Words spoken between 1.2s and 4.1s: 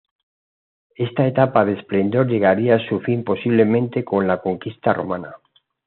etapa de esplendor llegaría a su fin posiblemente